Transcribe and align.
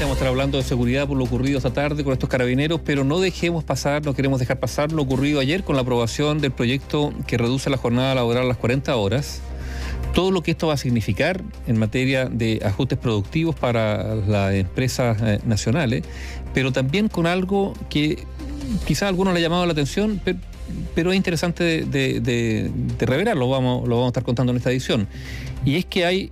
Vamos 0.00 0.10
a 0.10 0.12
estar 0.14 0.28
hablando 0.28 0.58
de 0.58 0.64
seguridad 0.64 1.06
por 1.06 1.16
lo 1.16 1.24
ocurrido 1.24 1.56
esta 1.56 1.72
tarde 1.72 2.04
con 2.04 2.12
estos 2.12 2.28
carabineros, 2.28 2.80
pero 2.84 3.04
no 3.04 3.20
dejemos 3.20 3.64
pasar, 3.64 4.04
no 4.04 4.12
queremos 4.12 4.40
dejar 4.40 4.58
pasar 4.58 4.92
lo 4.92 5.02
ocurrido 5.02 5.40
ayer 5.40 5.62
con 5.62 5.76
la 5.76 5.82
aprobación 5.82 6.40
del 6.40 6.50
proyecto 6.50 7.12
que 7.26 7.38
reduce 7.38 7.70
la 7.70 7.76
jornada 7.76 8.14
laboral 8.14 8.42
a 8.42 8.46
las 8.46 8.56
40 8.56 8.94
horas. 8.96 9.40
Todo 10.12 10.30
lo 10.30 10.42
que 10.42 10.50
esto 10.50 10.66
va 10.66 10.74
a 10.74 10.76
significar 10.76 11.42
en 11.66 11.78
materia 11.78 12.26
de 12.26 12.60
ajustes 12.64 12.98
productivos 12.98 13.54
para 13.54 14.14
las 14.14 14.54
empresas 14.54 15.16
eh, 15.22 15.40
nacionales, 15.46 16.04
pero 16.52 16.72
también 16.72 17.08
con 17.08 17.26
algo 17.26 17.72
que 17.88 18.24
quizás 18.86 19.04
a 19.04 19.08
algunos 19.08 19.32
le 19.32 19.40
ha 19.40 19.42
llamado 19.42 19.64
la 19.64 19.72
atención, 19.72 20.20
pero, 20.94 21.12
es 21.12 21.16
interesante 21.16 21.84
de, 21.84 22.20
de, 22.20 23.06
revelar, 23.06 23.36
lo 23.36 23.48
vamos, 23.48 23.88
lo 23.88 23.96
vamos 23.96 24.08
a 24.08 24.10
estar 24.10 24.24
contando 24.24 24.52
en 24.52 24.58
esta 24.58 24.70
edición. 24.70 25.06
Y 25.64 25.76
es 25.76 25.84
que 25.86 26.04
hay 26.04 26.30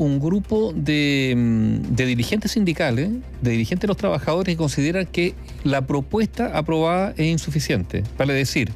un 0.00 0.18
grupo 0.18 0.72
de, 0.74 1.34
mm, 1.36 1.94
de, 1.94 2.06
dirigentes 2.06 2.52
sindicales, 2.52 3.10
de 3.42 3.50
dirigentes 3.50 3.82
de 3.82 3.88
los 3.88 3.98
trabajadores 3.98 4.54
que 4.54 4.56
consideran 4.56 5.04
que 5.04 5.34
la 5.62 5.86
propuesta 5.86 6.56
aprobada 6.56 7.12
es 7.18 7.26
insuficiente. 7.26 8.02
Vale 8.16 8.32
decir, 8.32 8.72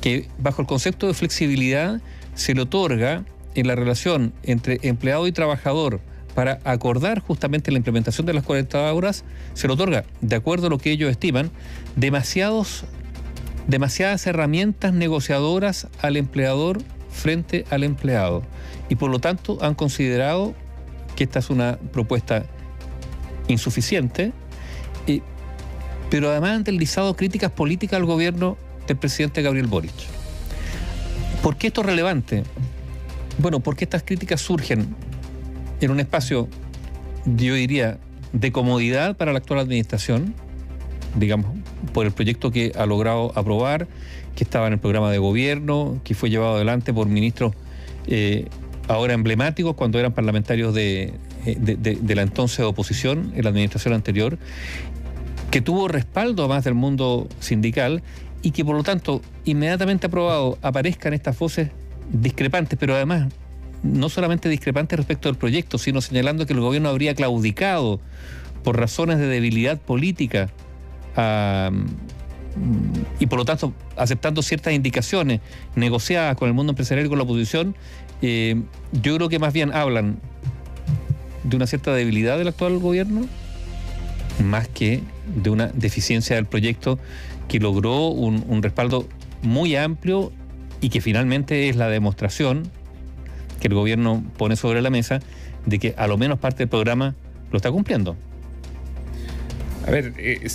que 0.00 0.28
bajo 0.36 0.62
el 0.62 0.66
concepto 0.66 1.06
de 1.06 1.14
flexibilidad 1.14 2.00
se 2.34 2.56
le 2.56 2.62
otorga 2.62 3.24
en 3.54 3.68
la 3.68 3.76
relación 3.76 4.32
entre 4.42 4.80
empleado 4.82 5.28
y 5.28 5.32
trabajador 5.32 6.00
para 6.34 6.58
acordar 6.64 7.20
justamente 7.20 7.70
la 7.70 7.78
implementación 7.78 8.26
de 8.26 8.32
las 8.32 8.42
40 8.42 8.92
horas, 8.92 9.24
se 9.54 9.68
le 9.68 9.74
otorga, 9.74 10.04
de 10.22 10.34
acuerdo 10.34 10.66
a 10.66 10.70
lo 10.70 10.78
que 10.78 10.90
ellos 10.90 11.08
estiman, 11.08 11.52
demasiados, 11.94 12.82
demasiadas 13.68 14.26
herramientas 14.26 14.92
negociadoras 14.92 15.86
al 16.02 16.16
empleador 16.16 16.82
frente 17.10 17.64
al 17.70 17.84
empleado. 17.84 18.42
Y 18.88 18.96
por 18.96 19.10
lo 19.10 19.20
tanto 19.20 19.58
han 19.62 19.76
considerado 19.76 20.52
que 21.16 21.24
esta 21.24 21.38
es 21.38 21.50
una 21.50 21.78
propuesta 21.92 22.44
insuficiente, 23.48 24.32
pero 26.10 26.30
además 26.30 26.50
han 26.50 26.64
deslizado 26.64 27.16
críticas 27.16 27.50
políticas 27.50 27.98
al 27.98 28.06
gobierno 28.06 28.56
del 28.86 28.96
presidente 28.96 29.42
Gabriel 29.42 29.66
Boric. 29.66 29.92
¿Por 31.42 31.56
qué 31.56 31.68
esto 31.68 31.80
es 31.80 31.86
relevante? 31.88 32.44
Bueno, 33.38 33.60
porque 33.60 33.84
estas 33.84 34.02
críticas 34.02 34.40
surgen 34.40 34.94
en 35.80 35.90
un 35.90 36.00
espacio, 36.00 36.48
yo 37.24 37.54
diría, 37.54 37.98
de 38.32 38.52
comodidad 38.52 39.16
para 39.16 39.32
la 39.32 39.38
actual 39.38 39.60
administración, 39.60 40.34
digamos, 41.16 41.50
por 41.92 42.06
el 42.06 42.12
proyecto 42.12 42.50
que 42.50 42.72
ha 42.76 42.86
logrado 42.86 43.32
aprobar, 43.34 43.88
que 44.34 44.44
estaba 44.44 44.66
en 44.66 44.74
el 44.74 44.78
programa 44.78 45.10
de 45.10 45.18
gobierno, 45.18 46.00
que 46.04 46.14
fue 46.14 46.30
llevado 46.30 46.56
adelante 46.56 46.92
por 46.92 47.08
ministros 47.08 47.54
eh, 48.06 48.46
ahora 48.88 49.14
emblemáticos 49.14 49.74
cuando 49.74 49.98
eran 49.98 50.12
parlamentarios 50.12 50.74
de, 50.74 51.14
de, 51.44 52.14
la 52.14 52.22
entonces 52.22 52.64
oposición 52.64 53.32
en 53.34 53.44
la 53.44 53.50
administración 53.50 53.94
anterior, 53.94 54.38
que 55.50 55.60
tuvo 55.60 55.88
respaldo 55.88 56.42
además 56.42 56.64
del 56.64 56.74
mundo 56.74 57.28
sindical 57.40 58.02
y 58.42 58.50
que 58.50 58.64
por 58.64 58.76
lo 58.76 58.82
tanto 58.82 59.22
inmediatamente 59.44 60.06
aprobado 60.06 60.58
aparezcan 60.62 61.14
estas 61.14 61.38
voces 61.38 61.70
discrepantes, 62.12 62.78
pero 62.78 62.94
además 62.94 63.32
no 63.82 64.08
solamente 64.08 64.48
discrepantes 64.48 64.98
respecto 64.98 65.28
del 65.28 65.36
proyecto, 65.36 65.78
sino 65.78 66.00
señalando 66.00 66.46
que 66.46 66.54
el 66.54 66.60
gobierno 66.60 66.88
habría 66.88 67.14
claudicado 67.14 68.00
por 68.62 68.78
razones 68.78 69.18
de 69.18 69.26
debilidad 69.26 69.78
política 69.78 70.50
y 73.18 73.26
por 73.26 73.38
lo 73.38 73.44
tanto 73.44 73.72
aceptando 73.96 74.42
ciertas 74.42 74.72
indicaciones 74.72 75.40
negociadas 75.74 76.36
con 76.36 76.48
el 76.48 76.54
mundo 76.54 76.72
empresarial 76.72 77.06
y 77.06 77.08
con 77.08 77.18
la 77.18 77.24
oposición, 77.24 77.74
eh, 78.22 78.62
yo 78.92 79.16
creo 79.16 79.28
que 79.28 79.38
más 79.38 79.52
bien 79.52 79.72
hablan 79.74 80.18
de 81.42 81.56
una 81.56 81.66
cierta 81.66 81.94
debilidad 81.94 82.38
del 82.38 82.48
actual 82.48 82.78
gobierno, 82.78 83.26
más 84.42 84.68
que 84.68 85.02
de 85.42 85.50
una 85.50 85.68
deficiencia 85.68 86.36
del 86.36 86.46
proyecto 86.46 86.98
que 87.48 87.60
logró 87.60 88.08
un, 88.08 88.62
respaldo 88.62 89.06
muy 89.42 89.76
amplio 89.76 90.32
y 90.80 90.88
que 90.88 91.00
finalmente 91.00 91.68
es 91.68 91.76
la 91.76 91.88
demostración 91.88 92.70
que 93.60 93.68
el 93.68 93.74
gobierno 93.74 94.24
pone 94.36 94.56
sobre 94.56 94.80
la 94.82 94.90
mesa 94.90 95.20
de 95.66 95.78
que 95.78 95.94
a 95.96 96.06
lo 96.06 96.16
menos 96.16 96.38
parte 96.38 96.58
del 96.58 96.68
programa 96.68 97.14
lo 97.50 97.56
está 97.56 97.70
cumpliendo. 97.70 98.16
A 99.86 99.90
ver, 99.90 100.14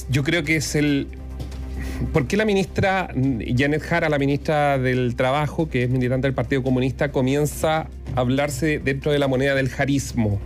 yo 0.09 0.23
creo 0.23 0.43
que 0.43 0.55
es 0.55 0.75
el, 0.75 1.07
¿Por 2.13 2.27
qué 2.27 2.37
la 2.37 2.45
ministra 2.45 3.09
Janet 3.13 3.81
Jara, 3.81 4.09
la 4.09 4.19
ministra 4.19 4.77
del 4.77 5.15
Trabajo, 5.15 5.69
que 5.69 5.83
es 5.83 5.89
militante 5.89 6.27
del 6.27 6.33
Partido 6.33 6.63
Comunista, 6.63 7.11
comienza 7.11 7.81
a 7.81 7.87
hablarse 8.15 8.79
dentro 8.79 9.11
de 9.11 9.19
la 9.19 9.27
moneda 9.27 9.55
del 9.55 9.69
jarismo? 9.69 10.39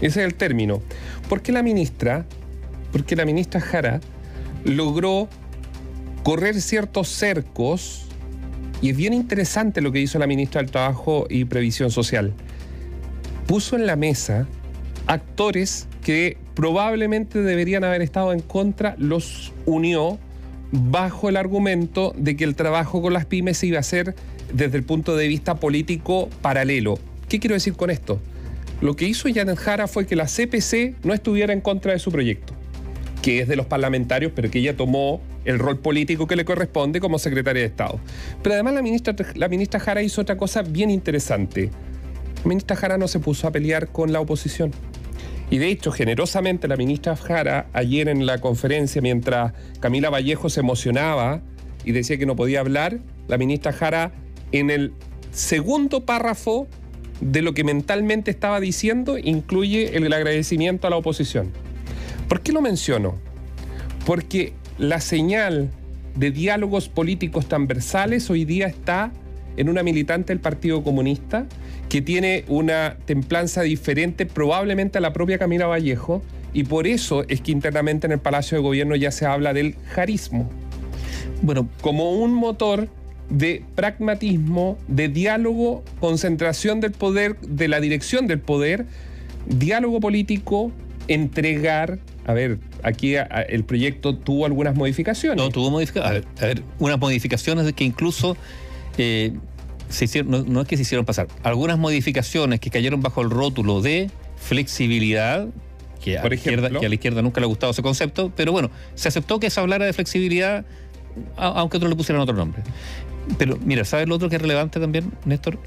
Ese 0.00 0.20
es 0.20 0.26
el 0.26 0.34
término. 0.34 0.80
¿Por 1.28 1.42
qué 1.42 1.52
la 1.52 1.62
ministra, 1.62 2.26
porque 2.92 3.16
la 3.16 3.24
ministra 3.24 3.60
Jara 3.60 4.00
logró 4.64 5.28
correr 6.22 6.60
ciertos 6.60 7.08
cercos, 7.08 8.06
y 8.80 8.90
es 8.90 8.96
bien 8.96 9.12
interesante 9.12 9.80
lo 9.80 9.92
que 9.92 10.00
hizo 10.00 10.18
la 10.18 10.26
ministra 10.26 10.62
del 10.62 10.70
Trabajo 10.70 11.26
y 11.28 11.44
Previsión 11.44 11.90
Social. 11.90 12.32
Puso 13.46 13.76
en 13.76 13.86
la 13.86 13.96
mesa 13.96 14.46
actores 15.06 15.88
que 16.02 16.36
probablemente 16.54 17.42
deberían 17.42 17.82
haber 17.82 18.02
estado 18.02 18.32
en 18.32 18.40
contra, 18.40 18.94
los 18.98 19.52
unió 19.66 20.18
bajo 20.72 21.28
el 21.28 21.36
argumento 21.36 22.14
de 22.16 22.36
que 22.36 22.44
el 22.44 22.54
trabajo 22.54 23.00
con 23.00 23.12
las 23.12 23.26
pymes 23.26 23.62
iba 23.64 23.78
a 23.78 23.82
ser 23.82 24.14
desde 24.52 24.76
el 24.76 24.84
punto 24.84 25.16
de 25.16 25.28
vista 25.28 25.56
político 25.56 26.28
paralelo. 26.42 26.98
¿Qué 27.28 27.40
quiero 27.40 27.54
decir 27.54 27.74
con 27.74 27.90
esto? 27.90 28.20
Lo 28.80 28.94
que 28.96 29.06
hizo 29.06 29.28
Janet 29.32 29.58
Jara 29.58 29.88
fue 29.88 30.06
que 30.06 30.16
la 30.16 30.26
CPC 30.26 31.04
no 31.04 31.12
estuviera 31.12 31.52
en 31.52 31.60
contra 31.60 31.92
de 31.92 31.98
su 31.98 32.12
proyecto, 32.12 32.54
que 33.22 33.40
es 33.40 33.48
de 33.48 33.56
los 33.56 33.66
parlamentarios, 33.66 34.32
pero 34.34 34.50
que 34.50 34.60
ella 34.60 34.76
tomó 34.76 35.20
el 35.44 35.58
rol 35.58 35.78
político 35.78 36.26
que 36.26 36.36
le 36.36 36.44
corresponde 36.44 37.00
como 37.00 37.18
secretaria 37.18 37.62
de 37.62 37.68
Estado. 37.68 37.98
Pero 38.42 38.54
además 38.54 38.74
la 38.74 38.82
ministra, 38.82 39.16
la 39.34 39.48
ministra 39.48 39.80
Jara 39.80 40.02
hizo 40.02 40.20
otra 40.20 40.36
cosa 40.36 40.62
bien 40.62 40.90
interesante. 40.90 41.70
La 42.44 42.48
ministra 42.48 42.76
Jara 42.76 42.98
no 42.98 43.08
se 43.08 43.18
puso 43.18 43.48
a 43.48 43.50
pelear 43.50 43.88
con 43.88 44.12
la 44.12 44.20
oposición. 44.20 44.70
Y 45.50 45.58
de 45.58 45.68
hecho, 45.68 45.92
generosamente 45.92 46.68
la 46.68 46.76
ministra 46.76 47.16
Jara, 47.16 47.68
ayer 47.72 48.08
en 48.08 48.26
la 48.26 48.38
conferencia, 48.38 49.00
mientras 49.00 49.54
Camila 49.80 50.10
Vallejo 50.10 50.50
se 50.50 50.60
emocionaba 50.60 51.40
y 51.84 51.92
decía 51.92 52.18
que 52.18 52.26
no 52.26 52.36
podía 52.36 52.60
hablar, 52.60 52.98
la 53.28 53.38
ministra 53.38 53.72
Jara, 53.72 54.12
en 54.52 54.70
el 54.70 54.92
segundo 55.32 56.04
párrafo 56.04 56.68
de 57.20 57.42
lo 57.42 57.54
que 57.54 57.64
mentalmente 57.64 58.30
estaba 58.30 58.60
diciendo, 58.60 59.16
incluye 59.16 59.96
el 59.96 60.12
agradecimiento 60.12 60.86
a 60.86 60.90
la 60.90 60.96
oposición. 60.96 61.50
¿Por 62.28 62.42
qué 62.42 62.52
lo 62.52 62.60
menciono? 62.60 63.18
Porque 64.04 64.52
la 64.76 65.00
señal 65.00 65.70
de 66.14 66.30
diálogos 66.30 66.88
políticos 66.88 67.46
transversales 67.46 68.28
hoy 68.28 68.44
día 68.44 68.66
está 68.66 69.12
en 69.56 69.68
una 69.68 69.82
militante 69.82 70.32
del 70.32 70.40
Partido 70.40 70.82
Comunista 70.82 71.46
que 71.88 72.02
tiene 72.02 72.44
una 72.48 72.96
templanza 73.06 73.62
diferente 73.62 74.26
probablemente 74.26 74.98
a 74.98 75.00
la 75.00 75.12
propia 75.12 75.38
Camila 75.38 75.66
Vallejo 75.66 76.22
y 76.52 76.64
por 76.64 76.86
eso 76.86 77.24
es 77.28 77.40
que 77.40 77.52
internamente 77.52 78.06
en 78.06 78.12
el 78.12 78.18
Palacio 78.18 78.58
de 78.58 78.62
Gobierno 78.62 78.96
ya 78.96 79.10
se 79.10 79.26
habla 79.26 79.52
del 79.52 79.74
jarismo. 79.90 80.50
Bueno, 81.42 81.68
como 81.80 82.12
un 82.12 82.34
motor 82.34 82.88
de 83.30 83.62
pragmatismo, 83.74 84.78
de 84.88 85.08
diálogo, 85.08 85.84
concentración 86.00 86.80
del 86.80 86.92
poder, 86.92 87.38
de 87.40 87.68
la 87.68 87.80
dirección 87.80 88.26
del 88.26 88.40
poder, 88.40 88.86
diálogo 89.46 90.00
político, 90.00 90.72
entregar. 91.06 91.98
A 92.26 92.32
ver, 92.32 92.58
aquí 92.82 93.14
el 93.14 93.64
proyecto 93.64 94.16
tuvo 94.16 94.46
algunas 94.46 94.74
modificaciones. 94.74 95.38
No, 95.38 95.50
tuvo 95.50 95.70
modificaciones. 95.70 96.24
A 96.40 96.46
ver, 96.46 96.62
unas 96.78 96.98
modificaciones 96.98 97.72
que 97.72 97.84
incluso 97.84 98.36
eh, 98.96 99.32
no, 100.24 100.60
es 100.60 100.68
que 100.68 100.76
se 100.76 100.82
hicieron 100.82 101.04
pasar, 101.04 101.28
algunas 101.42 101.78
modificaciones 101.78 102.60
que 102.60 102.70
cayeron 102.70 103.00
bajo 103.00 103.22
el 103.22 103.30
rótulo 103.30 103.80
de 103.80 104.10
flexibilidad, 104.36 105.48
que 106.02 106.18
a, 106.18 106.28
la 106.28 106.34
izquierda, 106.34 106.70
que 106.70 106.86
a 106.86 106.88
la 106.88 106.94
izquierda 106.94 107.22
nunca 107.22 107.40
le 107.40 107.46
ha 107.46 107.48
gustado 107.48 107.72
ese 107.72 107.82
concepto, 107.82 108.32
pero 108.34 108.52
bueno, 108.52 108.70
se 108.94 109.08
aceptó 109.08 109.40
que 109.40 109.50
se 109.50 109.60
hablara 109.60 109.86
de 109.86 109.92
flexibilidad, 109.92 110.64
aunque 111.36 111.78
otros 111.78 111.90
le 111.90 111.96
pusieran 111.96 112.22
otro 112.22 112.36
nombre. 112.36 112.62
Pero 113.36 113.58
mira, 113.64 113.84
¿sabes 113.84 114.08
lo 114.08 114.14
otro 114.14 114.28
que 114.28 114.36
es 114.36 114.42
relevante 114.42 114.80
también, 114.80 115.12
Néstor? 115.24 115.58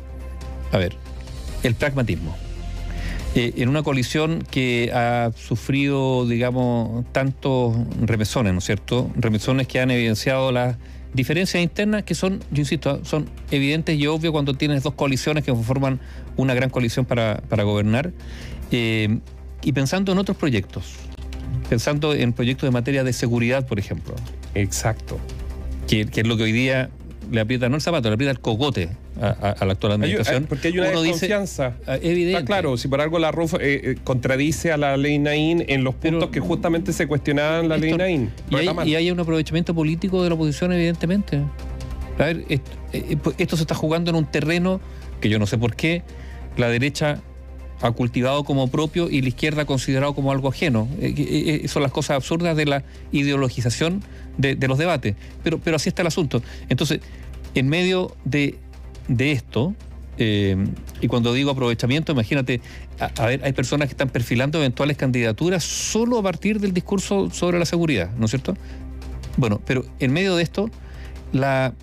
A 0.71 0.77
ver, 0.77 0.95
el 1.63 1.75
pragmatismo. 1.75 2.35
Eh, 3.33 3.53
en 3.57 3.69
una 3.69 3.81
coalición 3.81 4.43
que 4.51 4.91
ha 4.93 5.31
sufrido, 5.35 6.27
digamos, 6.27 7.05
tantos 7.13 7.77
remesones, 8.01 8.51
¿no 8.51 8.59
es 8.59 8.65
cierto? 8.65 9.09
Remesones 9.15 9.67
que 9.67 9.79
han 9.79 9.89
evidenciado 9.89 10.51
las 10.51 10.75
diferencias 11.13 11.63
internas 11.63 12.03
que 12.03 12.13
son, 12.13 12.39
yo 12.51 12.61
insisto, 12.61 13.03
son 13.05 13.29
evidentes 13.49 13.97
y 13.97 14.07
obvias 14.07 14.31
cuando 14.31 14.53
tienes 14.53 14.83
dos 14.83 14.95
coaliciones 14.95 15.45
que 15.45 15.55
forman 15.55 16.01
una 16.35 16.53
gran 16.53 16.69
coalición 16.69 17.05
para, 17.05 17.41
gobernar. 17.63 18.11
Eh, 18.71 19.19
y 19.63 19.71
pensando 19.71 20.11
en 20.11 20.17
otros 20.17 20.35
proyectos, 20.35 20.95
pensando 21.69 22.13
en 22.13 22.33
proyectos 22.33 22.67
de 22.67 22.71
materia 22.71 23.03
de 23.03 23.13
seguridad, 23.13 23.65
por 23.65 23.79
ejemplo. 23.79 24.15
Exacto. 24.55 25.17
Que, 25.87 26.01
es 26.13 26.27
lo 26.27 26.35
que 26.37 26.43
hoy 26.43 26.51
día 26.51 26.89
le 27.31 27.41
aprieta 27.41 27.69
no 27.69 27.75
el 27.75 27.81
zapato, 27.81 28.09
le 28.09 28.15
aprieta 28.15 28.31
el 28.31 28.39
cogote 28.39 28.89
a, 29.19 29.65
la 29.65 29.71
actual 29.71 29.93
administración. 29.93 30.45
porque 30.47 30.67
hay 30.67 30.77
una 30.77 30.89
desconfianza. 30.89 31.75
Ah, 31.87 31.97
evidente. 32.01 32.43
claro, 32.45 32.77
si 32.77 32.87
por 32.87 33.01
algo 33.01 33.19
la 33.19 33.31
RUF 33.31 33.55
eh, 33.55 33.59
eh, 33.61 33.95
contradice 34.03 34.71
a 34.71 34.77
la 34.77 34.97
ley 34.97 35.17
Nain 35.17 35.63
en 35.67 35.83
los 35.83 35.95
puntos 35.95 36.29
que 36.29 36.39
justamente 36.39 36.93
se 36.93 37.07
cuestionaban 37.07 37.69
la 37.69 37.77
ley 37.77 37.93
Nain. 37.93 38.31
Y 38.49 38.55
hay, 38.55 38.69
y 38.85 38.95
hay, 38.95 39.11
un 39.11 39.19
aprovechamiento 39.19 39.73
político 39.73 40.21
de 40.23 40.29
la 40.29 40.35
oposición, 40.35 40.73
evidentemente. 40.73 41.41
A 42.19 42.25
ver, 42.25 42.45
eh, 42.49 42.59
esto 43.37 43.55
se 43.55 43.63
está 43.63 43.75
jugando 43.75 44.11
en 44.11 44.17
un 44.17 44.25
terreno 44.25 44.81
que 45.21 45.29
yo 45.29 45.39
no 45.39 45.47
sé 45.47 45.57
por 45.57 45.75
qué 45.75 46.03
la 46.57 46.67
derecha 46.69 47.21
ha 47.81 47.91
cultivado 47.91 48.43
como 48.43 48.67
propio 48.69 49.09
y 49.09 49.21
la 49.21 49.29
izquierda 49.29 49.63
ha 49.63 49.65
considerado 49.65 50.13
como 50.13 50.31
algo 50.31 50.49
ajeno. 50.49 50.87
Eh, 50.99 51.13
eh, 51.17 51.61
eh, 51.63 51.67
son 51.67 51.81
las 51.81 51.91
cosas 51.91 52.15
absurdas 52.15 52.55
de 52.55 52.65
la 52.65 52.83
ideologización 53.11 54.03
de, 54.37 54.55
los 54.67 54.77
debates. 54.77 55.15
Pero, 55.43 55.59
pero 55.59 55.75
así 55.75 55.89
está 55.89 56.01
el 56.03 56.07
asunto. 56.07 56.41
Entonces, 56.69 57.01
en 57.55 57.67
medio 57.67 58.15
de, 58.23 58.57
esto, 59.17 59.75
y 60.17 61.07
cuando 61.07 61.33
digo 61.33 61.51
aprovechamiento, 61.51 62.11
imagínate, 62.11 62.61
a, 62.99 63.25
ver, 63.25 63.41
hay 63.43 63.53
personas 63.53 63.87
que 63.87 63.93
están 63.93 64.09
perfilando 64.09 64.59
eventuales 64.59 64.95
candidaturas 64.95 65.63
solo 65.63 66.19
a 66.19 66.23
partir 66.23 66.59
del 66.59 66.73
discurso 66.73 67.29
sobre 67.31 67.57
la 67.59 67.65
seguridad, 67.65 68.11
¿no 68.17 68.25
es 68.25 68.31
cierto? 68.31 68.55
Bueno, 69.37 69.59
pero 69.65 69.83
en 69.99 70.13
medio 70.13 70.35
de 70.35 70.43
esto, 70.43 70.69
la, 71.33 71.73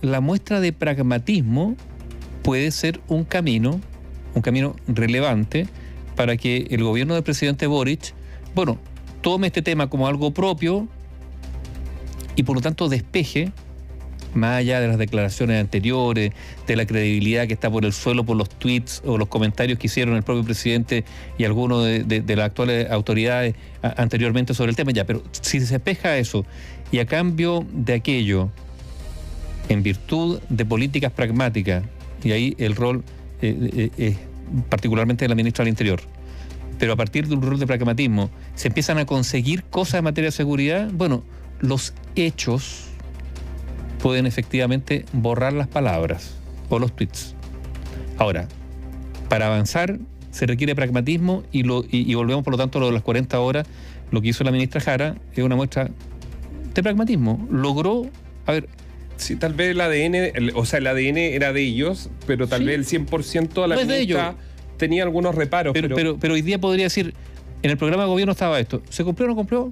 la 0.00 0.20
muestra 0.20 0.60
de 0.60 0.72
pragmatismo 0.72 1.76
puede 2.42 2.70
ser 2.70 3.00
un 3.08 3.24
camino 3.24 3.80
un 4.34 4.42
camino 4.42 4.76
relevante 4.86 5.66
para 6.16 6.36
que 6.36 6.66
el 6.70 6.82
gobierno 6.82 7.14
del 7.14 7.22
presidente 7.22 7.66
Boric, 7.66 8.14
bueno, 8.54 8.78
tome 9.20 9.48
este 9.48 9.62
tema 9.62 9.88
como 9.88 10.06
algo 10.06 10.32
propio 10.32 10.86
y 12.36 12.42
por 12.42 12.56
lo 12.56 12.62
tanto 12.62 12.88
despeje, 12.88 13.52
más 14.34 14.58
allá 14.58 14.80
de 14.80 14.88
las 14.88 14.98
declaraciones 14.98 15.60
anteriores, 15.60 16.32
de 16.66 16.76
la 16.76 16.86
credibilidad 16.86 17.46
que 17.46 17.54
está 17.54 17.70
por 17.70 17.84
el 17.84 17.92
suelo 17.92 18.24
por 18.24 18.36
los 18.36 18.48
tweets 18.48 19.02
o 19.04 19.16
los 19.16 19.28
comentarios 19.28 19.78
que 19.78 19.86
hicieron 19.86 20.16
el 20.16 20.24
propio 20.24 20.44
presidente 20.44 21.04
y 21.38 21.44
algunos 21.44 21.84
de, 21.84 22.24
las 22.36 22.46
actuales 22.46 22.90
autoridades 22.90 23.54
anteriormente 23.82 24.54
sobre 24.54 24.70
el 24.70 24.76
tema, 24.76 24.90
ya, 24.90 25.04
pero 25.04 25.22
si 25.40 25.60
se 25.60 25.74
despeja 25.74 26.16
eso 26.18 26.44
y 26.90 26.98
a 26.98 27.06
cambio 27.06 27.64
de 27.72 27.94
aquello, 27.94 28.50
en 29.68 29.82
virtud 29.82 30.40
de 30.50 30.64
políticas 30.66 31.12
pragmáticas, 31.12 31.84
y 32.22 32.32
ahí 32.32 32.54
el 32.58 32.76
rol 32.76 33.02
eh, 33.46 33.70
eh, 33.76 33.90
eh, 33.98 34.16
particularmente 34.68 35.24
de 35.24 35.28
la 35.28 35.34
ministra 35.34 35.64
del 35.64 35.70
Interior, 35.70 36.00
pero 36.78 36.94
a 36.94 36.96
partir 36.96 37.28
de 37.28 37.34
un 37.34 37.42
rol 37.42 37.58
de 37.58 37.66
pragmatismo 37.66 38.30
se 38.54 38.68
empiezan 38.68 38.98
a 38.98 39.04
conseguir 39.04 39.64
cosas 39.64 39.98
en 39.98 40.04
materia 40.04 40.28
de 40.28 40.32
seguridad, 40.32 40.90
bueno, 40.92 41.24
los 41.60 41.92
hechos 42.16 42.86
pueden 44.02 44.26
efectivamente 44.26 45.04
borrar 45.12 45.52
las 45.52 45.68
palabras 45.68 46.36
o 46.70 46.78
los 46.78 46.94
tweets. 46.96 47.34
Ahora, 48.16 48.48
para 49.28 49.46
avanzar 49.46 49.98
se 50.30 50.46
requiere 50.46 50.74
pragmatismo 50.74 51.42
y, 51.52 51.62
volvemos 52.14 52.44
por 52.44 52.54
lo 52.54 52.58
tanto 52.58 52.78
a 52.78 52.80
lo 52.80 52.86
de 52.86 52.92
las 52.92 53.02
40 53.02 53.38
horas, 53.40 53.66
lo 54.10 54.22
que 54.22 54.28
hizo 54.28 54.42
la 54.42 54.52
ministra 54.52 54.80
Jara 54.80 55.16
es 55.34 55.44
una 55.44 55.54
muestra 55.54 55.90
de 56.74 56.82
pragmatismo. 56.82 57.46
Logró, 57.50 58.06
a 58.46 58.52
ver, 58.52 58.68
Sí, 59.16 59.36
tal 59.36 59.54
vez 59.54 59.70
el 59.70 59.80
ADN, 59.80 60.50
o 60.54 60.64
sea, 60.64 60.78
el 60.78 60.86
ADN 60.86 61.18
era 61.18 61.52
de 61.52 61.62
ellos, 61.62 62.10
pero 62.26 62.46
tal 62.46 62.64
vez 62.64 62.74
el 62.74 62.86
100% 62.86 63.62
de 63.62 63.68
la 63.68 63.76
no 63.76 64.36
tenía 64.76 65.02
algunos 65.04 65.34
reparos. 65.34 65.72
Pero, 65.72 65.94
pero, 65.94 66.18
pero, 66.18 66.34
hoy 66.34 66.42
día 66.42 66.58
podría 66.58 66.86
decir, 66.86 67.14
en 67.62 67.70
el 67.70 67.76
programa 67.76 68.04
de 68.04 68.08
gobierno 68.08 68.32
estaba 68.32 68.58
esto. 68.58 68.82
¿Se 68.90 69.04
cumplió 69.04 69.26
o 69.26 69.30
no 69.30 69.36
cumplió? 69.36 69.70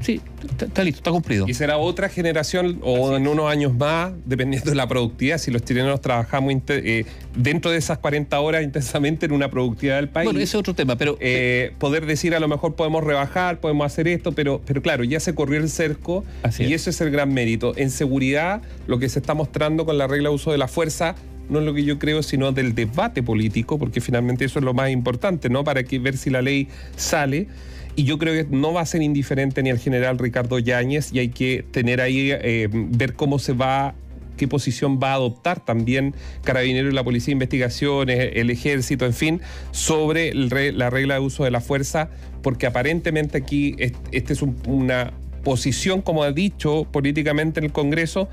Sí, 0.00 0.20
está, 0.60 0.84
listo, 0.84 0.98
está 0.98 1.10
cumplido. 1.10 1.46
Y 1.48 1.54
será 1.54 1.78
otra 1.78 2.08
generación 2.08 2.80
o 2.82 3.16
en 3.16 3.26
unos 3.26 3.50
años 3.50 3.74
más, 3.74 4.12
dependiendo 4.26 4.70
de 4.70 4.76
la 4.76 4.86
productividad, 4.86 5.38
si 5.38 5.50
los 5.50 5.62
chilenos 5.62 6.00
trabajamos 6.00 6.52
eh, 6.68 7.06
dentro 7.36 7.70
de 7.70 7.78
esas 7.78 7.98
40 7.98 8.38
horas 8.40 8.62
intensamente 8.62 9.26
en 9.26 9.32
una 9.32 9.50
productividad 9.50 9.96
del 9.96 10.08
país. 10.08 10.26
Bueno, 10.26 10.40
ese 10.40 10.50
es 10.50 10.54
otro 10.56 10.74
tema, 10.74 10.96
pero... 10.96 11.16
Eh, 11.20 11.72
poder 11.78 12.06
decir 12.06 12.34
a 12.34 12.40
lo 12.40 12.48
mejor 12.48 12.74
podemos 12.74 13.04
rebajar, 13.04 13.60
podemos 13.60 13.86
hacer 13.86 14.08
esto, 14.08 14.32
pero, 14.32 14.60
pero 14.64 14.82
claro, 14.82 15.04
ya 15.04 15.20
se 15.20 15.34
corrió 15.34 15.60
el 15.60 15.68
cerco 15.68 16.24
y 16.58 16.72
eso 16.72 16.90
es 16.90 17.00
el 17.00 17.10
gran 17.10 17.32
mérito. 17.32 17.72
En 17.76 17.90
seguridad, 17.90 18.62
lo 18.86 18.98
que 18.98 19.08
se 19.08 19.18
está 19.18 19.34
mostrando 19.34 19.84
con 19.84 19.98
la 19.98 20.06
regla 20.06 20.28
de 20.28 20.34
uso 20.34 20.52
de 20.52 20.58
la 20.58 20.68
fuerza 20.68 21.14
no 21.48 21.58
es 21.58 21.64
lo 21.64 21.74
que 21.74 21.84
yo 21.84 21.98
creo, 21.98 22.22
sino 22.22 22.52
del 22.52 22.74
debate 22.74 23.22
político, 23.22 23.78
porque 23.78 24.00
finalmente 24.00 24.44
eso 24.44 24.58
es 24.58 24.64
lo 24.64 24.72
más 24.74 24.90
importante, 24.90 25.50
¿no? 25.50 25.62
Para 25.62 25.84
que 25.84 25.98
ver 25.98 26.16
si 26.16 26.30
la 26.30 26.42
ley 26.42 26.68
sale. 26.96 27.48
Y 27.96 28.04
yo 28.04 28.18
creo 28.18 28.34
que 28.34 28.56
no 28.56 28.72
va 28.72 28.80
a 28.80 28.86
ser 28.86 29.02
indiferente 29.02 29.62
ni 29.62 29.70
el 29.70 29.78
general 29.78 30.18
Ricardo 30.18 30.58
Yáñez 30.58 31.12
y 31.12 31.20
hay 31.20 31.28
que 31.28 31.64
tener 31.70 32.00
ahí, 32.00 32.30
eh, 32.32 32.68
ver 32.72 33.14
cómo 33.14 33.38
se 33.38 33.52
va 33.52 33.94
qué 34.36 34.48
posición 34.48 34.98
va 35.02 35.12
a 35.12 35.14
adoptar 35.14 35.64
también 35.64 36.14
Carabineros 36.42 36.92
y 36.92 36.94
la 36.94 37.04
Policía 37.04 37.26
de 37.26 37.32
Investigaciones, 37.32 38.30
el 38.34 38.50
Ejército, 38.50 39.06
en 39.06 39.14
fin, 39.14 39.40
sobre 39.70 40.34
la 40.34 40.90
regla 40.90 41.14
de 41.14 41.20
uso 41.20 41.44
de 41.44 41.50
la 41.50 41.60
fuerza, 41.60 42.10
porque 42.42 42.66
aparentemente 42.66 43.38
aquí 43.38 43.76
esta 44.10 44.32
es 44.32 44.42
una 44.42 45.12
posición, 45.44 46.02
como 46.02 46.22
ha 46.22 46.32
dicho 46.32 46.86
políticamente 46.90 47.60
en 47.60 47.66
el 47.66 47.72
Congreso, 47.72 48.28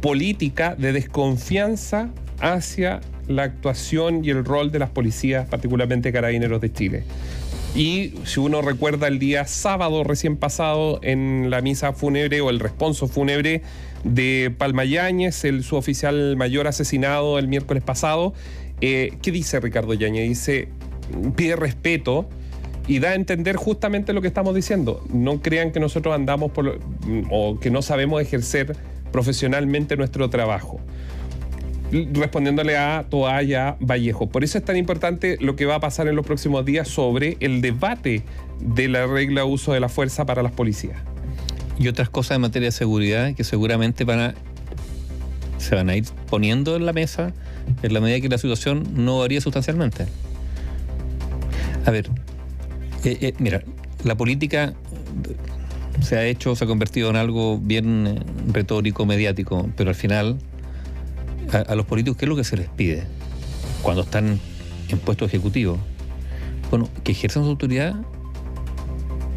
política 0.00 0.74
de 0.76 0.92
desconfianza 0.92 2.10
hacia 2.40 3.00
la 3.28 3.44
actuación 3.44 4.24
y 4.24 4.30
el 4.30 4.44
rol 4.44 4.72
de 4.72 4.78
las 4.78 4.90
policías, 4.90 5.48
particularmente 5.48 6.12
Carabineros 6.12 6.60
de 6.60 6.72
Chile. 6.72 7.04
Y 7.74 8.14
si 8.24 8.40
uno 8.40 8.62
recuerda 8.62 9.06
el 9.06 9.18
día 9.18 9.46
sábado 9.46 10.02
recién 10.02 10.36
pasado 10.36 10.98
en 11.02 11.50
la 11.50 11.60
misa 11.60 11.92
fúnebre 11.92 12.40
o 12.40 12.50
el 12.50 12.58
responso 12.58 13.06
fúnebre 13.06 13.62
de 14.02 14.52
Palma 14.56 14.84
Yáñez, 14.84 15.44
el 15.44 15.62
suboficial 15.62 16.36
mayor 16.36 16.66
asesinado 16.66 17.38
el 17.38 17.46
miércoles 17.46 17.84
pasado, 17.84 18.34
eh, 18.80 19.12
¿qué 19.22 19.30
dice 19.30 19.60
Ricardo 19.60 19.94
Yáñez? 19.94 20.28
Dice, 20.28 20.68
pide 21.36 21.54
respeto 21.54 22.28
y 22.88 22.98
da 22.98 23.10
a 23.10 23.14
entender 23.14 23.54
justamente 23.54 24.12
lo 24.12 24.20
que 24.20 24.28
estamos 24.28 24.52
diciendo. 24.54 25.04
No 25.12 25.40
crean 25.40 25.70
que 25.70 25.78
nosotros 25.78 26.12
andamos 26.12 26.50
por, 26.50 26.80
o 27.30 27.60
que 27.60 27.70
no 27.70 27.82
sabemos 27.82 28.20
ejercer 28.20 28.76
profesionalmente 29.12 29.96
nuestro 29.96 30.28
trabajo 30.28 30.80
respondiéndole 31.90 32.76
a 32.76 33.04
Toalla 33.08 33.76
Vallejo. 33.80 34.28
Por 34.28 34.44
eso 34.44 34.58
es 34.58 34.64
tan 34.64 34.76
importante 34.76 35.36
lo 35.40 35.56
que 35.56 35.66
va 35.66 35.76
a 35.76 35.80
pasar 35.80 36.08
en 36.08 36.16
los 36.16 36.24
próximos 36.24 36.64
días 36.64 36.88
sobre 36.88 37.36
el 37.40 37.60
debate 37.60 38.22
de 38.60 38.88
la 38.88 39.06
regla 39.06 39.42
de 39.42 39.46
uso 39.46 39.72
de 39.72 39.80
la 39.80 39.88
fuerza 39.88 40.26
para 40.26 40.42
las 40.42 40.52
policías. 40.52 40.98
Y 41.78 41.88
otras 41.88 42.10
cosas 42.10 42.36
en 42.36 42.42
materia 42.42 42.68
de 42.68 42.72
seguridad 42.72 43.34
que 43.34 43.44
seguramente 43.44 44.04
van 44.04 44.20
a, 44.20 44.34
se 45.58 45.74
van 45.74 45.88
a 45.88 45.96
ir 45.96 46.04
poniendo 46.28 46.76
en 46.76 46.86
la 46.86 46.92
mesa 46.92 47.32
en 47.82 47.94
la 47.94 48.00
medida 48.00 48.20
que 48.20 48.28
la 48.28 48.38
situación 48.38 48.86
no 48.94 49.18
varía 49.18 49.40
sustancialmente. 49.40 50.06
A 51.86 51.90
ver, 51.90 52.10
eh, 53.04 53.18
eh, 53.20 53.34
mira, 53.38 53.62
la 54.04 54.16
política 54.16 54.74
se 56.02 56.16
ha 56.16 56.24
hecho, 56.26 56.54
se 56.56 56.64
ha 56.64 56.66
convertido 56.66 57.10
en 57.10 57.16
algo 57.16 57.58
bien 57.58 58.06
eh, 58.06 58.18
retórico, 58.52 59.06
mediático, 59.06 59.68
pero 59.76 59.90
al 59.90 59.96
final 59.96 60.38
a, 61.52 61.74
los 61.74 61.86
políticos, 61.86 62.16
¿qué 62.16 62.24
es 62.24 62.28
lo 62.28 62.36
que 62.36 62.44
se 62.44 62.56
les 62.56 62.68
pide 62.68 63.04
cuando 63.82 64.02
están 64.02 64.38
en 64.88 64.98
puestos 64.98 65.28
ejecutivos? 65.28 65.78
Bueno, 66.70 66.88
que 67.02 67.12
ejerzan 67.12 67.44
su 67.44 67.50
autoridad 67.50 67.96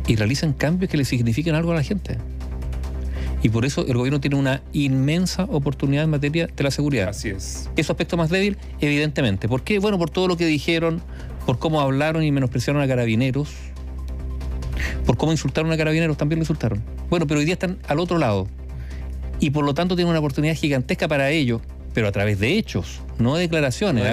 y 0.08 0.16
realicen 0.16 0.54
cambios 0.54 0.92
que 0.92 0.98
le 0.98 1.06
signifiquen 1.06 1.56
algo 1.56 1.72
a 1.72 1.76
la 1.76 1.84
gente. 1.84 2.18
Y 3.42 3.50
por 3.50 3.66
eso 3.66 3.86
el 3.86 3.98
gobierno 3.98 4.22
tiene 4.22 4.38
una 4.38 4.62
inmensa 4.72 5.44
oportunidad 5.46 6.06
en 6.06 6.10
materia 6.10 6.48
de 6.48 6.64
la 6.64 6.72
seguridad. 6.72 7.10
Así 7.10 7.30
es. 7.30 7.70
¿Es 7.76 7.88
su 7.88 7.92
aspecto 7.92 8.16
más 8.16 8.30
débil? 8.30 8.58
Evidentemente. 8.80 9.50
¿Por 9.50 9.64
qué? 9.64 9.80
Bueno, 9.80 9.98
por 9.98 10.10
todo 10.10 10.30
lo 10.30 10.38
que 10.38 10.46
dijeron, 10.46 11.02
por 11.46 11.60
cómo 11.60 11.82
hablaron 11.82 12.24
y 12.24 12.32
menospreciaron 12.32 12.82
a 12.82 12.88
carabineros, 12.88 13.50
por 15.06 15.18
cómo 15.18 15.34
insultaron 15.34 15.72
a 15.74 15.78
carabineros, 15.78 16.16
también 16.16 16.40
lo 16.40 16.44
insultaron. 16.44 16.82
Bueno, 17.10 17.28
pero 17.28 17.40
hoy 17.40 17.46
día 17.46 17.56
están 17.56 17.80
al 17.88 18.00
otro 18.00 18.18
lado. 18.18 18.48
Y 19.42 19.50
por 19.50 19.66
lo 19.66 19.74
tanto 19.74 19.96
tienen 19.96 20.12
una 20.12 20.20
oportunidad 20.20 20.56
gigantesca 20.56 21.10
para 21.10 21.30
ellos 21.32 21.62
pero 21.94 22.08
a 22.08 22.12
través 22.12 22.40
de 22.40 22.58
hechos, 22.58 23.02
no 23.20 23.36
de 23.36 23.42
declaraciones. 23.42 24.04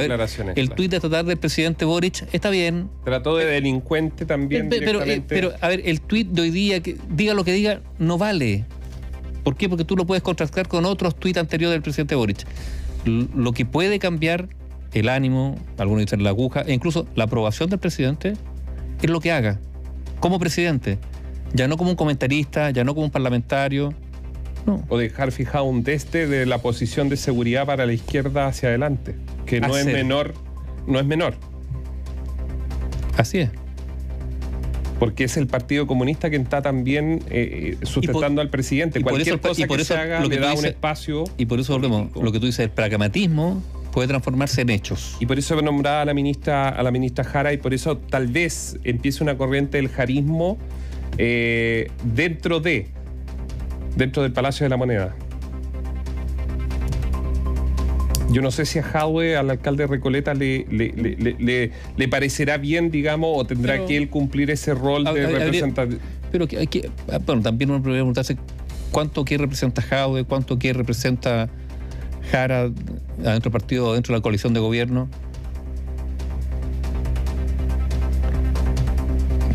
el 0.56 0.70
tuit 0.70 0.90
de 0.90 0.96
esta 0.96 1.08
tarde 1.08 1.30
del 1.30 1.38
presidente 1.38 1.84
Boric 1.84 2.26
está 2.32 2.50
bien. 2.50 2.88
Trató 3.04 3.36
de 3.36 3.46
delincuente 3.46 4.26
también. 4.26 4.68
Pero, 4.68 5.02
eh, 5.02 5.22
pero, 5.26 5.52
a 5.60 5.68
ver, 5.68 5.82
el 5.84 6.00
tuit 6.00 6.28
de 6.28 6.42
hoy 6.42 6.50
día, 6.50 6.80
que 6.80 6.96
diga 7.08 7.34
lo 7.34 7.44
que 7.44 7.52
diga, 7.52 7.80
no 7.98 8.18
vale. 8.18 8.64
¿Por 9.42 9.56
qué? 9.56 9.68
Porque 9.68 9.84
tú 9.84 9.96
lo 9.96 10.06
puedes 10.06 10.22
contrastar 10.22 10.68
con 10.68 10.84
otros 10.84 11.16
tuits 11.16 11.38
anteriores 11.38 11.74
del 11.74 11.82
presidente 11.82 12.14
Boric. 12.14 12.46
lo 13.04 13.52
que 13.52 13.64
puede 13.64 13.98
cambiar 13.98 14.48
el 14.92 15.08
ánimo, 15.08 15.56
algunos 15.78 16.04
dicen 16.04 16.22
la 16.22 16.30
aguja, 16.30 16.62
e 16.62 16.72
incluso 16.72 17.06
la 17.14 17.24
aprobación 17.24 17.70
del 17.70 17.78
presidente, 17.78 18.34
es 19.00 19.10
lo 19.10 19.20
que 19.20 19.32
haga, 19.32 19.58
como 20.18 20.38
presidente. 20.38 20.98
Ya 21.52 21.66
no 21.66 21.76
como 21.76 21.90
un 21.90 21.96
comentarista, 21.96 22.70
ya 22.70 22.84
no 22.84 22.94
como 22.94 23.06
un 23.06 23.10
parlamentario, 23.10 23.94
o 24.88 24.98
dejar 24.98 25.32
fijado 25.32 25.64
un 25.64 25.84
teste 25.84 26.26
de 26.26 26.46
la 26.46 26.58
posición 26.58 27.08
de 27.08 27.16
seguridad 27.16 27.66
para 27.66 27.86
la 27.86 27.92
izquierda 27.92 28.46
hacia 28.46 28.68
adelante, 28.68 29.14
que 29.46 29.60
no 29.60 29.76
es 29.76 29.86
menor, 29.86 30.34
no 30.86 30.98
es 31.00 31.06
menor. 31.06 31.34
Así 33.16 33.38
es. 33.38 33.50
porque 34.98 35.24
es 35.24 35.36
el 35.38 35.46
Partido 35.46 35.86
Comunista 35.86 36.28
que 36.28 36.36
está 36.36 36.60
también 36.60 37.22
eh, 37.30 37.76
eh 37.80 37.86
sustentando 37.86 38.42
al 38.42 38.50
presidente. 38.50 39.00
Cualquier 39.00 39.36
eso, 39.36 39.40
cosa 39.40 39.66
que 39.66 39.84
se 39.84 39.94
haga 39.94 40.24
le 40.24 40.38
da 40.38 40.54
un 40.54 40.66
espacio. 40.66 41.24
Y 41.38 41.46
por 41.46 41.58
eso 41.58 41.72
volvemos, 41.72 42.14
lo 42.14 42.30
que 42.32 42.38
tú 42.38 42.46
dices, 42.46 42.60
el 42.60 42.70
pragmatismo 42.70 43.62
puede 43.90 44.08
transformarse 44.08 44.60
en 44.60 44.70
hechos. 44.70 45.16
Y 45.20 45.26
por 45.26 45.38
eso 45.38 45.60
nombrada 45.62 46.02
a 46.02 46.04
la 46.04 46.14
ministra, 46.14 46.68
a 46.68 46.82
la 46.82 46.90
ministra 46.90 47.24
Jara, 47.24 47.52
y 47.52 47.56
por 47.56 47.74
eso 47.74 47.96
tal 47.96 48.28
vez 48.28 48.78
empiece 48.84 49.22
una 49.22 49.36
corriente 49.36 49.78
del 49.78 49.88
jarismo 49.88 50.58
eh, 51.18 51.90
dentro 52.04 52.60
de, 52.60 52.88
dentro 53.96 54.22
del 54.22 54.32
Palacio 54.32 54.64
de 54.64 54.70
la 54.70 54.76
Moneda. 54.76 55.14
Yo 58.30 58.42
no 58.42 58.52
sé 58.52 58.64
si 58.64 58.78
a 58.78 58.82
Jadwe, 58.84 59.36
al 59.36 59.50
alcalde 59.50 59.84
de 59.84 59.86
Recoleta, 59.88 60.34
le, 60.34 60.64
le, 60.70 62.08
parecerá 62.08 62.58
bien, 62.58 62.90
digamos, 62.90 63.30
o 63.34 63.44
tendrá 63.44 63.84
que 63.86 63.96
él 63.96 64.08
cumplir 64.08 64.50
ese 64.52 64.72
rol 64.72 65.04
de 65.04 65.26
representante. 65.26 65.98
Pero 66.30 66.46
que 66.46 66.58
hay 66.58 66.68
que, 66.68 66.90
ah, 67.10 67.18
bueno, 67.26 67.42
también 67.42 67.70
uno 67.70 67.82
podría 67.82 67.98
preguntarse 67.98 68.36
cuánto 68.92 69.24
que 69.24 69.36
representa 69.36 69.82
Jadwe, 69.82 70.22
cuánto 70.24 70.60
que 70.60 70.72
representa 70.72 71.48
Jara 72.30 72.70
adentro 73.24 73.50
del 73.50 73.52
partido, 73.52 73.94
dentro 73.94 74.14
de 74.14 74.18
la 74.18 74.22
coalición 74.22 74.54
de 74.54 74.60
gobierno. 74.60 75.08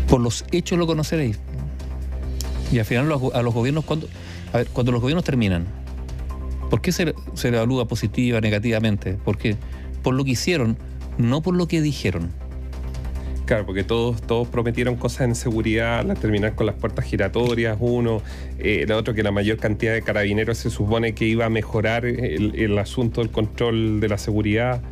Por 0.06 0.20
los 0.20 0.44
hechos 0.52 0.78
lo 0.78 0.86
conoceréis. 0.86 1.38
Y 2.70 2.78
al 2.78 2.84
final 2.84 3.10
a 3.32 3.42
los 3.42 3.54
gobiernos, 3.54 3.86
cuando, 3.86 4.06
a 4.56 4.60
ver, 4.60 4.68
cuando 4.68 4.92
los 4.92 5.00
gobiernos 5.00 5.24
terminan, 5.24 5.66
¿Por 6.70 6.80
qué 6.80 6.92
se, 6.92 7.14
se 7.34 7.50
le 7.50 7.56
evalúa 7.56 7.86
positiva, 7.86 8.40
negativamente? 8.40 9.16
Porque 9.24 9.56
por 10.02 10.14
lo 10.14 10.24
que 10.24 10.32
hicieron, 10.32 10.76
no 11.18 11.42
por 11.42 11.54
lo 11.54 11.68
que 11.68 11.80
dijeron. 11.80 12.30
Claro, 13.44 13.64
porque 13.64 13.84
todos, 13.84 14.20
todos 14.22 14.48
prometieron 14.48 14.96
cosas 14.96 15.22
en 15.22 15.36
seguridad, 15.36 16.04
terminar 16.18 16.56
con 16.56 16.66
las 16.66 16.74
puertas 16.74 17.04
giratorias, 17.04 17.76
uno, 17.78 18.20
eh, 18.58 18.80
el 18.82 18.90
otro 18.90 19.14
que 19.14 19.22
la 19.22 19.30
mayor 19.30 19.58
cantidad 19.58 19.92
de 19.92 20.02
carabineros 20.02 20.58
se 20.58 20.68
supone 20.68 21.14
que 21.14 21.26
iba 21.26 21.44
a 21.44 21.48
mejorar 21.48 22.04
el, 22.04 22.76
asunto 22.76 23.20
del 23.20 23.30
control 23.30 24.00
de 24.00 24.08
la 24.08 24.18
seguridad. 24.18 24.82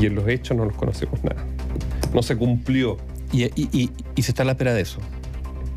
Y 0.00 0.06
en 0.06 0.14
los 0.14 0.28
hechos 0.28 0.56
no 0.56 0.64
los 0.64 0.76
conocemos 0.76 1.24
nada. 1.24 1.44
No 2.14 2.22
se 2.22 2.36
cumplió. 2.36 2.96
Y, 3.32 3.42
y, 3.60 3.90
y 4.14 4.22
se 4.22 4.30
está 4.30 4.44
a 4.44 4.46
la 4.46 4.52
espera 4.52 4.72
de 4.72 4.82
eso, 4.82 5.00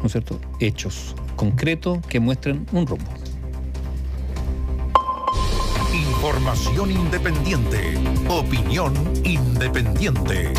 ¿no 0.02 0.08
es 0.08 0.12
cierto? 0.12 0.40
Hechos 0.60 1.16
concretos 1.36 2.06
que 2.08 2.20
muestren 2.20 2.66
un 2.72 2.88
rumbo. 2.88 3.12
Información 5.94 6.92
independiente. 6.92 7.98
Opinión 8.30 8.94
independiente. 9.24 10.54